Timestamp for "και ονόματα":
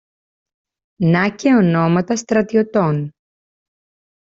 1.35-2.15